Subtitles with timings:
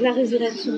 [0.00, 0.72] la résurrection.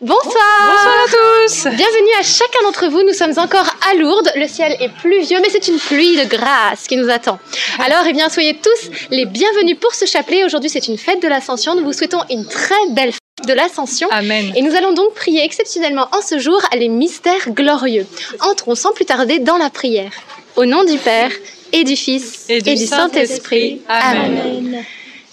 [0.00, 4.48] Bonsoir Bonsoir à tous Bienvenue à chacun d'entre vous, nous sommes encore à Lourdes, le
[4.48, 7.38] ciel est pluvieux mais c'est une pluie de grâce qui nous attend.
[7.78, 11.28] Alors eh bien soyez tous les bienvenus pour ce chapelet, aujourd'hui c'est une fête de
[11.28, 14.08] l'Ascension, nous vous souhaitons une très belle fête de l'Ascension.
[14.10, 14.52] Amen.
[14.56, 18.06] Et nous allons donc prier exceptionnellement en ce jour les mystères glorieux.
[18.40, 20.12] Entrons sans plus tarder dans la prière.
[20.56, 21.30] Au nom du Père
[21.72, 23.82] et du Fils Et du Saint-Esprit.
[23.88, 24.84] Amen.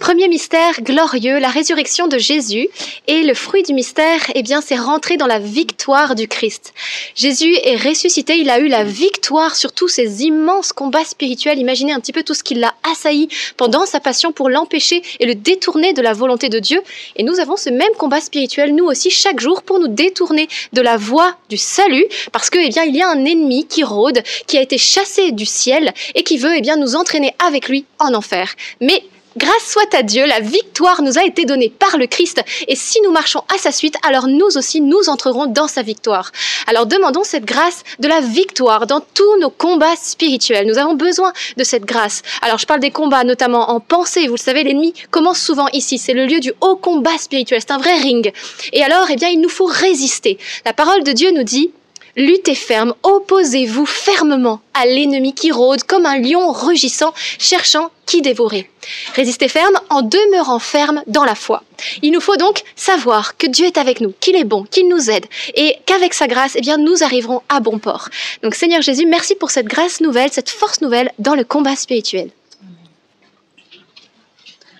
[0.00, 2.68] Premier mystère glorieux, la résurrection de Jésus.
[3.06, 6.72] Et le fruit du mystère, eh bien, c'est rentrer dans la victoire du Christ.
[7.14, 11.58] Jésus est ressuscité, il a eu la victoire sur tous ces immenses combats spirituels.
[11.58, 13.28] Imaginez un petit peu tout ce qui l'a assailli
[13.58, 16.80] pendant sa passion pour l'empêcher et le détourner de la volonté de Dieu.
[17.16, 20.80] Et nous avons ce même combat spirituel, nous aussi, chaque jour, pour nous détourner de
[20.80, 24.22] la voie du salut, parce que, eh bien, il y a un ennemi qui rôde,
[24.46, 27.84] qui a été chassé du ciel et qui veut, eh bien, nous entraîner avec lui
[27.98, 28.54] en enfer.
[28.80, 29.04] Mais
[29.36, 32.42] Grâce soit à Dieu, la victoire nous a été donnée par le Christ.
[32.66, 36.32] Et si nous marchons à sa suite, alors nous aussi, nous entrerons dans sa victoire.
[36.66, 40.66] Alors demandons cette grâce de la victoire dans tous nos combats spirituels.
[40.66, 42.22] Nous avons besoin de cette grâce.
[42.42, 44.26] Alors je parle des combats notamment en pensée.
[44.26, 45.98] Vous le savez, l'ennemi commence souvent ici.
[45.98, 47.60] C'est le lieu du haut combat spirituel.
[47.60, 48.32] C'est un vrai ring.
[48.72, 50.38] Et alors, eh bien, il nous faut résister.
[50.64, 51.70] La parole de Dieu nous dit,
[52.16, 58.68] Luttez ferme, opposez-vous fermement à l'ennemi qui rôde comme un lion rugissant, cherchant qui dévorer.
[59.14, 61.62] Résistez ferme en demeurant ferme dans la foi.
[62.02, 65.10] Il nous faut donc savoir que Dieu est avec nous, qu'il est bon, qu'il nous
[65.10, 68.08] aide et qu'avec sa grâce, eh bien, nous arriverons à bon port.
[68.42, 72.30] Donc Seigneur Jésus, merci pour cette grâce nouvelle, cette force nouvelle dans le combat spirituel.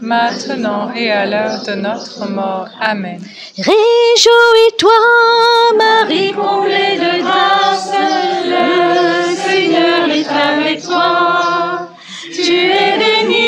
[0.00, 2.68] maintenant et à l'heure de notre mort.
[2.80, 3.20] Amen.
[3.56, 4.90] Réjouis-toi,
[5.76, 7.92] Marie, comblée de grâce,
[8.44, 11.88] le Seigneur est avec toi.
[12.32, 13.47] Tu es bénie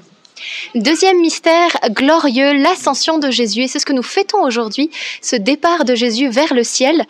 [0.75, 3.63] Deuxième mystère glorieux, l'ascension de Jésus.
[3.63, 4.89] Et c'est ce que nous fêtons aujourd'hui,
[5.21, 7.05] ce départ de Jésus vers le ciel.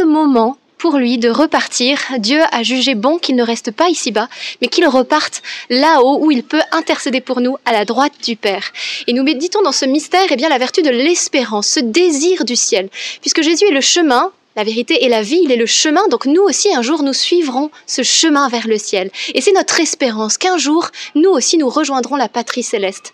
[0.00, 1.98] Ce moment pour lui de repartir.
[2.18, 4.28] Dieu a jugé bon qu'il ne reste pas ici-bas,
[4.60, 8.70] mais qu'il reparte là-haut où il peut intercéder pour nous à la droite du Père.
[9.06, 12.54] Et nous méditons dans ce mystère eh bien, la vertu de l'espérance, ce désir du
[12.54, 12.90] ciel,
[13.22, 16.26] puisque Jésus est le chemin, la vérité et la vie, il est le chemin, donc
[16.26, 19.10] nous aussi un jour nous suivrons ce chemin vers le ciel.
[19.34, 23.12] Et c'est notre espérance qu'un jour nous aussi nous rejoindrons la patrie céleste.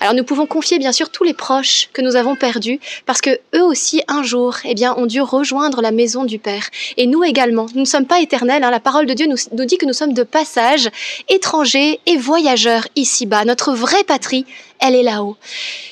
[0.00, 3.38] Alors nous pouvons confier bien sûr tous les proches que nous avons perdus, parce que
[3.54, 6.68] eux aussi un jour eh bien, ont dû rejoindre la maison du Père.
[6.96, 8.70] Et nous également, nous ne sommes pas éternels, hein.
[8.70, 10.88] la parole de Dieu nous, nous dit que nous sommes de passage,
[11.28, 13.44] étrangers et voyageurs ici-bas.
[13.44, 14.46] Notre vraie patrie,
[14.80, 15.36] elle est là-haut.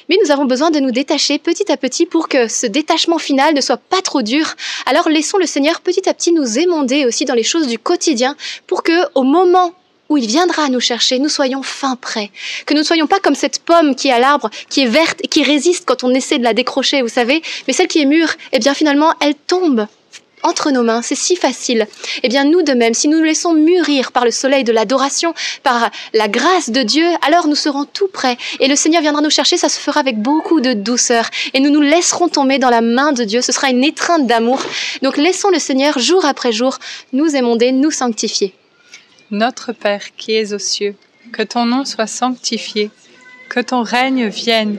[0.08, 3.54] Mais nous avons besoin de nous détacher petit à petit pour que ce détachement final
[3.54, 4.54] ne soit pas trop dur.
[4.86, 8.36] Alors laissons le Seigneur petit à petit nous émonder aussi dans les choses du quotidien
[8.66, 9.72] pour que au moment
[10.08, 12.30] où il viendra nous chercher, nous soyons fin prêts.
[12.64, 15.18] Que nous ne soyons pas comme cette pomme qui est à l'arbre, qui est verte
[15.22, 18.06] et qui résiste quand on essaie de la décrocher, vous savez, mais celle qui est
[18.06, 19.86] mûre, eh bien finalement, elle tombe
[20.46, 21.86] entre nos mains, c'est si facile.
[22.22, 25.34] Eh bien, nous de même, si nous nous laissons mûrir par le soleil de l'adoration,
[25.62, 28.36] par la grâce de Dieu, alors nous serons tout prêts.
[28.60, 31.28] Et le Seigneur viendra nous chercher, ça se fera avec beaucoup de douceur.
[31.54, 33.42] Et nous nous laisserons tomber dans la main de Dieu.
[33.42, 34.62] Ce sera une étreinte d'amour.
[35.02, 36.78] Donc laissons le Seigneur, jour après jour,
[37.12, 38.54] nous émonder, nous sanctifier.
[39.30, 40.94] Notre Père qui es aux cieux,
[41.32, 42.90] que ton nom soit sanctifié,
[43.48, 44.78] que ton règne vienne,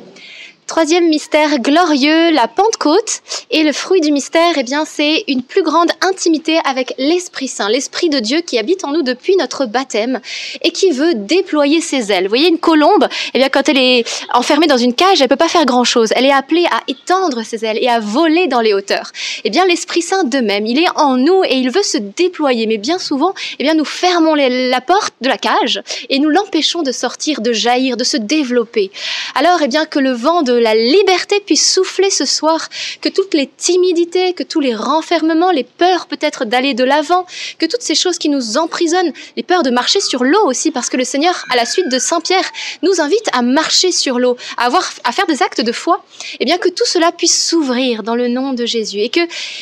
[0.71, 3.21] Troisième mystère glorieux, la Pentecôte.
[3.49, 7.67] Et le fruit du mystère, eh bien, c'est une plus grande intimité avec l'Esprit Saint,
[7.67, 10.21] l'Esprit de Dieu qui habite en nous depuis notre baptême
[10.61, 12.23] et qui veut déployer ses ailes.
[12.23, 15.35] Vous voyez, une colombe, eh bien, quand elle est enfermée dans une cage, elle peut
[15.35, 16.13] pas faire grand chose.
[16.15, 19.11] Elle est appelée à étendre ses ailes et à voler dans les hauteurs.
[19.43, 22.65] Eh bien, l'Esprit Saint de même, il est en nous et il veut se déployer.
[22.65, 26.81] Mais bien souvent, eh bien, nous fermons la porte de la cage et nous l'empêchons
[26.81, 28.89] de sortir, de jaillir, de se développer.
[29.35, 32.69] Alors, eh bien, que le vent de la liberté puisse souffler ce soir,
[33.01, 37.25] que toutes les timidités, que tous les renfermements, les peurs peut-être d'aller de l'avant,
[37.59, 40.89] que toutes ces choses qui nous emprisonnent, les peurs de marcher sur l'eau aussi, parce
[40.89, 42.49] que le Seigneur, à la suite de Saint Pierre,
[42.81, 44.69] nous invite à marcher sur l'eau, à
[45.03, 46.03] à faire des actes de foi,
[46.39, 49.19] eh bien, que tout cela puisse s'ouvrir dans le nom de Jésus et que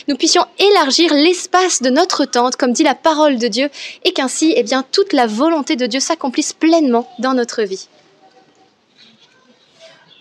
[0.08, 3.70] nous puissions élargir l'espace de notre tente, comme dit la parole de Dieu,
[4.04, 7.88] et qu'ainsi, eh bien, toute la volonté de Dieu s'accomplisse pleinement dans notre vie.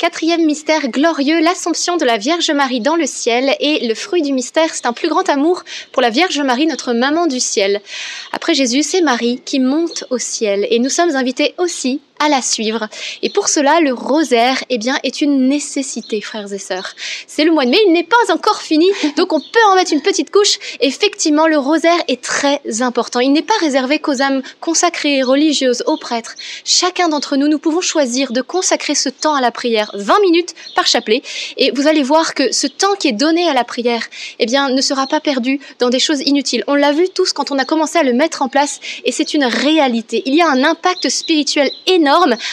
[0.00, 3.54] Quatrième mystère glorieux, l'Assomption de la Vierge Marie dans le ciel.
[3.60, 6.94] Et le fruit du mystère, c'est un plus grand amour pour la Vierge Marie, notre
[6.94, 7.82] maman du ciel.
[8.32, 10.66] Après Jésus, c'est Marie qui monte au ciel.
[10.70, 12.88] Et nous sommes invités aussi à la suivre.
[13.22, 16.94] Et pour cela, le rosaire, eh bien, est une nécessité, frères et sœurs.
[17.26, 19.92] C'est le mois de mai, il n'est pas encore fini, donc on peut en mettre
[19.92, 20.58] une petite couche.
[20.80, 23.20] Effectivement, le rosaire est très important.
[23.20, 26.34] Il n'est pas réservé qu'aux âmes consacrées, religieuses, aux prêtres.
[26.64, 30.54] Chacun d'entre nous, nous pouvons choisir de consacrer ce temps à la prière, 20 minutes
[30.76, 31.22] par chapelet.
[31.56, 34.04] Et vous allez voir que ce temps qui est donné à la prière,
[34.38, 36.64] eh bien, ne sera pas perdu dans des choses inutiles.
[36.66, 39.32] On l'a vu tous quand on a commencé à le mettre en place, et c'est
[39.32, 40.22] une réalité.
[40.26, 42.09] Il y a un impact spirituel énorme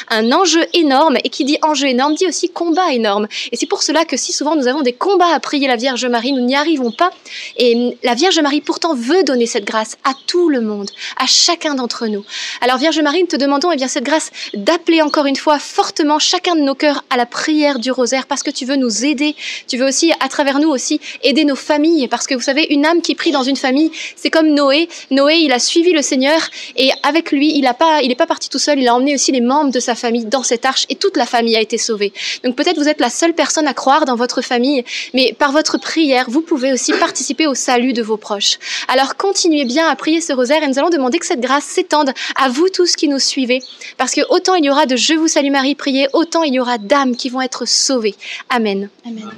[0.09, 3.27] un enjeu énorme, et qui dit enjeu énorme dit aussi combat énorme.
[3.51, 6.05] Et c'est pour cela que si souvent nous avons des combats à prier la Vierge
[6.05, 7.11] Marie, nous n'y arrivons pas.
[7.57, 11.75] Et la Vierge Marie pourtant veut donner cette grâce à tout le monde, à chacun
[11.75, 12.23] d'entre nous.
[12.61, 16.19] Alors Vierge Marie, nous te demandons eh bien cette grâce d'appeler encore une fois fortement
[16.19, 19.35] chacun de nos cœurs à la prière du rosaire, parce que tu veux nous aider.
[19.67, 22.85] Tu veux aussi, à travers nous aussi, aider nos familles, parce que vous savez, une
[22.85, 24.89] âme qui prie dans une famille, c'est comme Noé.
[25.11, 26.39] Noé, il a suivi le Seigneur,
[26.75, 29.41] et avec lui, il n'est pas, pas parti tout seul, il a emmené aussi les
[29.47, 32.13] membres de sa famille dans cette arche et toute la famille a été sauvée.
[32.43, 34.83] Donc peut-être vous êtes la seule personne à croire dans votre famille,
[35.13, 38.59] mais par votre prière, vous pouvez aussi participer au salut de vos proches.
[38.87, 42.11] Alors continuez bien à prier ce rosaire et nous allons demander que cette grâce s'étende
[42.35, 43.61] à vous tous qui nous suivez,
[43.97, 46.59] parce que autant il y aura de Je vous salue Marie priez, autant il y
[46.59, 48.15] aura d'âmes qui vont être sauvées.
[48.49, 48.89] Amen.
[49.05, 49.29] Amen.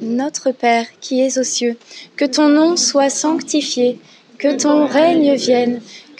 [0.00, 1.76] Notre Père qui es aux cieux,
[2.16, 3.98] que ton nom soit sanctifié,
[4.38, 5.80] que ton règne vienne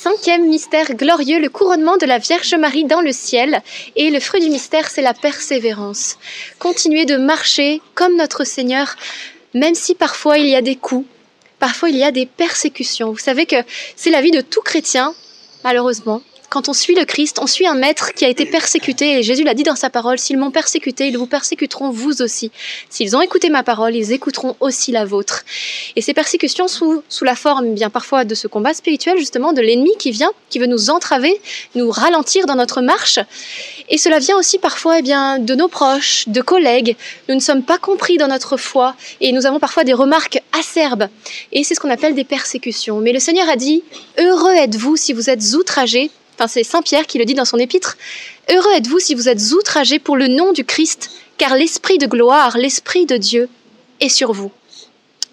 [0.00, 3.62] Cinquième mystère glorieux, le couronnement de la Vierge Marie dans le ciel.
[3.96, 6.18] Et le fruit du mystère, c'est la persévérance.
[6.60, 8.94] Continuer de marcher comme notre Seigneur,
[9.54, 11.04] même si parfois il y a des coups,
[11.58, 13.10] parfois il y a des persécutions.
[13.10, 13.56] Vous savez que
[13.96, 15.14] c'est la vie de tout chrétien,
[15.64, 16.22] malheureusement.
[16.50, 19.44] Quand on suit le Christ, on suit un maître qui a été persécuté, et Jésus
[19.44, 22.50] l'a dit dans sa parole, s'ils m'ont persécuté, ils vous persécuteront vous aussi.
[22.88, 25.44] S'ils ont écouté ma parole, ils écouteront aussi la vôtre.
[25.94, 29.60] Et ces persécutions sous, sous la forme, bien parfois de ce combat spirituel, justement, de
[29.60, 31.38] l'ennemi qui vient, qui veut nous entraver,
[31.74, 33.18] nous ralentir dans notre marche.
[33.90, 36.96] Et cela vient aussi parfois, eh bien, de nos proches, de collègues.
[37.28, 41.08] Nous ne sommes pas compris dans notre foi, et nous avons parfois des remarques acerbes.
[41.52, 43.00] Et c'est ce qu'on appelle des persécutions.
[43.00, 43.84] Mais le Seigneur a dit,
[44.18, 47.58] heureux êtes-vous si vous êtes outragés Enfin, c'est Saint Pierre qui le dit dans son
[47.58, 47.96] épître.
[48.48, 52.56] Heureux êtes-vous si vous êtes outragés pour le nom du Christ, car l'Esprit de gloire,
[52.56, 53.48] l'Esprit de Dieu
[53.98, 54.52] est sur vous.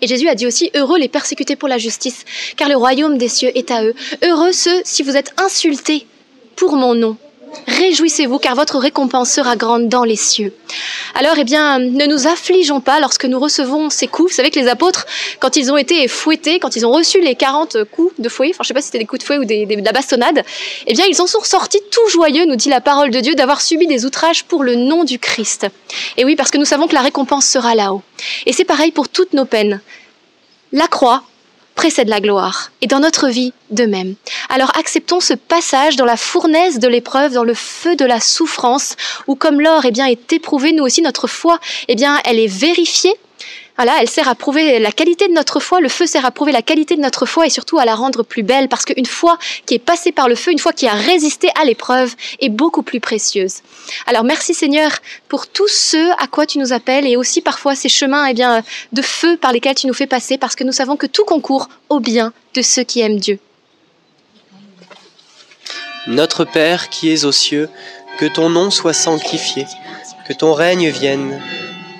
[0.01, 2.25] Et Jésus a dit aussi, heureux les persécutés pour la justice,
[2.57, 3.93] car le royaume des cieux est à eux.
[4.23, 6.07] Heureux ceux si vous êtes insultés
[6.55, 7.17] pour mon nom.
[7.67, 10.53] Réjouissez-vous car votre récompense sera grande dans les cieux.
[11.13, 14.31] Alors, eh bien, ne nous affligeons pas lorsque nous recevons ces coups.
[14.31, 15.05] Vous savez que les apôtres,
[15.39, 18.63] quand ils ont été fouettés, quand ils ont reçu les 40 coups de fouet, enfin,
[18.63, 20.43] je sais pas si c'était des coups de fouet ou des, de la bastonnade,
[20.87, 23.61] eh bien, ils en sont sortis tout joyeux, nous dit la parole de Dieu, d'avoir
[23.61, 25.67] subi des outrages pour le nom du Christ.
[26.17, 28.01] Et oui, parce que nous savons que la récompense sera là-haut.
[28.45, 29.81] Et c'est pareil pour toutes nos peines.
[30.71, 31.23] La croix,
[31.75, 34.15] précède la gloire, et dans notre vie de même.
[34.49, 38.95] Alors acceptons ce passage dans la fournaise de l'épreuve, dans le feu de la souffrance,
[39.27, 42.47] où comme l'or eh bien, est éprouvé, nous aussi notre foi, eh bien, elle est
[42.47, 43.13] vérifiée.
[43.77, 46.53] Voilà, elle sert à prouver la qualité de notre foi, le feu sert à prouver
[46.53, 49.37] la qualité de notre foi et surtout à la rendre plus belle, parce qu'une foi
[49.65, 52.83] qui est passée par le feu, une foi qui a résisté à l'épreuve, est beaucoup
[52.83, 53.55] plus précieuse.
[54.07, 54.91] Alors merci Seigneur
[55.27, 58.63] pour tous ceux à quoi tu nous appelles et aussi parfois ces chemins eh bien,
[58.93, 61.67] de feu par lesquels tu nous fais passer, parce que nous savons que tout concourt
[61.89, 63.39] au bien de ceux qui aiment Dieu.
[66.07, 67.67] Notre Père qui es aux cieux,
[68.17, 69.65] que ton nom soit sanctifié,
[70.27, 71.41] que ton règne vienne,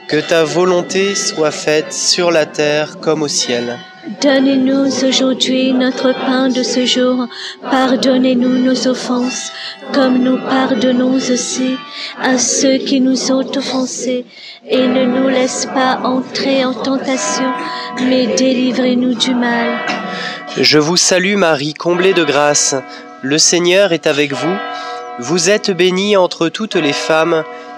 [0.07, 3.79] que ta volonté soit faite sur la terre comme au ciel.
[4.21, 7.27] Donne-nous aujourd'hui notre pain de ce jour.
[7.63, 9.51] Pardonnez-nous nos offenses,
[9.93, 11.75] comme nous pardonnons aussi
[12.21, 14.25] à ceux qui nous ont offensés.
[14.69, 17.51] Et ne nous laisse pas entrer en tentation,
[18.03, 19.79] mais délivrez-nous du mal.
[20.57, 22.75] Je vous salue Marie, comblée de grâce.
[23.23, 24.55] Le Seigneur est avec vous.
[25.17, 27.43] Vous êtes bénie entre toutes les femmes,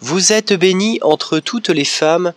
[0.00, 2.32] Vous êtes bénie entre toutes les femmes,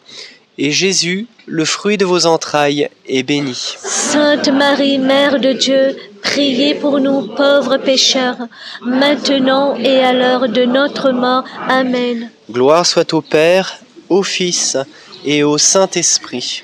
[0.58, 3.56] et Jésus, le fruit de vos entrailles, est béni.
[3.56, 8.38] Sainte Marie, Mère de Dieu, priez pour nous pauvres pécheurs,
[8.84, 11.44] maintenant et à l'heure de notre mort.
[11.70, 12.32] Amen.
[12.50, 13.78] Gloire soit au Père,
[14.10, 14.78] au Fils
[15.24, 16.64] et au Saint-Esprit.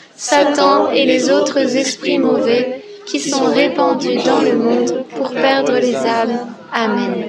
[0.23, 5.95] Satan et les autres esprits mauvais qui sont répandus dans le monde pour perdre les
[5.95, 6.47] âmes.
[6.71, 7.25] Amen.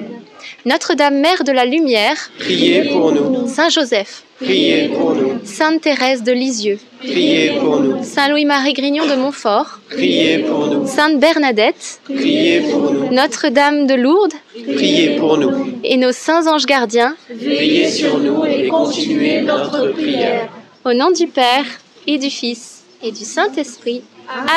[0.66, 3.48] Notre-Dame Mère de la Lumière, priez pour nous.
[3.48, 5.38] Saint Joseph, Priez pour nous.
[5.44, 8.04] Sainte Thérèse de Lisieux, Priez pour nous.
[8.04, 10.86] Saint Louis-Marie Grignon de Montfort, Priez pour nous.
[10.86, 13.10] Sainte Bernadette, Priez pour nous.
[13.10, 14.34] Notre-Dame de Lourdes
[14.76, 15.72] Priez pour nous.
[15.82, 20.50] et nos saints anges gardiens, Veillez sur nous et continuez notre prière.
[20.84, 21.64] au nom du Père
[22.06, 22.71] et du Fils
[23.02, 24.02] et du Saint-Esprit.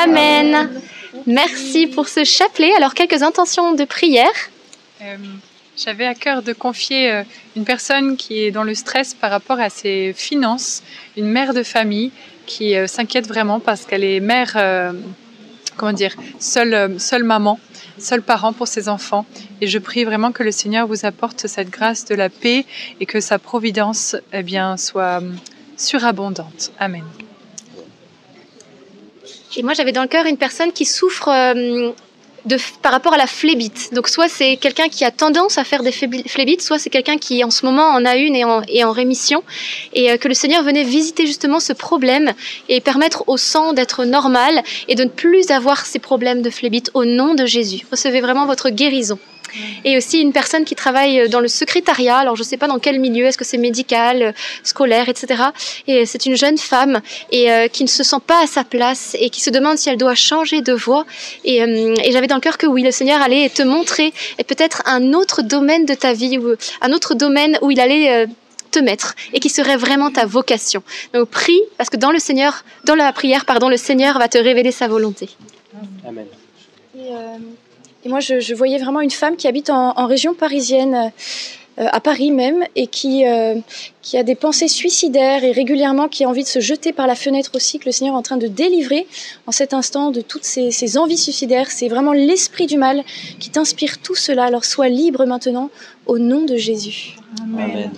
[0.02, 0.70] Amen.
[1.26, 2.72] Merci pour ce chapelet.
[2.76, 4.30] Alors, quelques intentions de prière.
[5.02, 5.16] Euh,
[5.76, 7.22] J'avais à cœur de confier euh,
[7.56, 10.82] une personne qui est dans le stress par rapport à ses finances,
[11.16, 12.12] une mère de famille
[12.46, 14.56] qui euh, s'inquiète vraiment parce qu'elle est mère,
[15.76, 17.58] comment dire, seule, seule maman,
[17.98, 19.26] seul parent pour ses enfants.
[19.60, 22.64] Et je prie vraiment que le Seigneur vous apporte cette grâce de la paix
[23.00, 25.20] et que sa providence eh bien, soit
[25.76, 26.72] surabondante.
[26.78, 27.04] Amen.
[29.56, 31.90] Et moi, j'avais dans le cœur une personne qui souffre euh,
[32.82, 33.92] par rapport à la phlébite.
[33.92, 37.16] Donc, soit c'est quelqu'un qui a tendance à faire des phlébi- phlébites, soit c'est quelqu'un
[37.16, 39.42] qui, en ce moment, en a une et en, en rémission.
[39.94, 42.32] Et euh, que le Seigneur venait visiter justement ce problème
[42.68, 46.90] et permettre au sang d'être normal et de ne plus avoir ces problèmes de phlébite
[46.94, 47.86] au nom de Jésus.
[47.90, 49.18] Recevez vraiment votre guérison.
[49.84, 52.78] Et aussi une personne qui travaille dans le secrétariat, alors je ne sais pas dans
[52.78, 55.42] quel milieu, est-ce que c'est médical, scolaire, etc.
[55.86, 59.16] Et c'est une jeune femme et euh, qui ne se sent pas à sa place
[59.18, 61.06] et qui se demande si elle doit changer de voie.
[61.44, 64.44] Et, euh, et j'avais dans le cœur que oui, le Seigneur allait te montrer et
[64.44, 68.26] peut-être un autre domaine de ta vie, ou un autre domaine où il allait euh,
[68.70, 70.82] te mettre et qui serait vraiment ta vocation.
[71.14, 74.38] Donc prie parce que dans le Seigneur, dans la prière, pardon, le Seigneur va te
[74.38, 75.28] révéler sa volonté.
[76.06, 76.26] Amen.
[76.94, 77.36] Et, euh,
[78.06, 81.10] et moi, je, je voyais vraiment une femme qui habite en, en région parisienne,
[81.78, 83.56] euh, à Paris même, et qui, euh,
[84.00, 87.16] qui a des pensées suicidaires et régulièrement qui a envie de se jeter par la
[87.16, 89.08] fenêtre aussi, que le Seigneur est en train de délivrer
[89.48, 91.68] en cet instant de toutes ces, ces envies suicidaires.
[91.68, 93.02] C'est vraiment l'esprit du mal
[93.40, 94.44] qui t'inspire tout cela.
[94.44, 95.68] Alors sois libre maintenant
[96.06, 97.16] au nom de Jésus.
[97.42, 97.70] Amen.
[97.70, 97.90] Amen.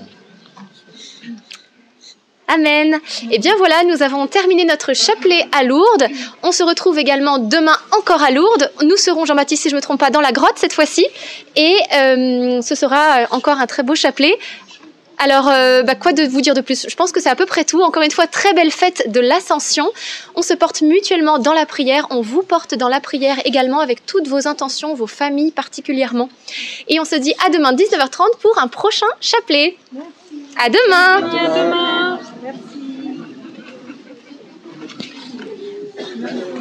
[3.30, 6.06] Et bien voilà, nous avons terminé notre chapelet à Lourdes.
[6.42, 8.70] On se retrouve également demain encore à Lourdes.
[8.82, 11.06] Nous serons, Jean-Baptiste, si je ne me trompe pas, dans la grotte cette fois-ci.
[11.56, 14.38] Et euh, ce sera encore un très beau chapelet.
[15.18, 16.86] Alors, euh, bah, quoi de vous dire de plus?
[16.88, 17.82] Je pense que c'est à peu près tout.
[17.82, 19.90] Encore une fois, très belle fête de l'Ascension.
[20.36, 22.06] On se porte mutuellement dans la prière.
[22.10, 26.28] On vous porte dans la prière également avec toutes vos intentions, vos familles particulièrement.
[26.86, 29.76] Et on se dit à demain 19h30 pour un prochain chapelet.
[30.56, 31.16] À demain.
[31.16, 32.07] À demain.
[35.98, 36.57] Thank you.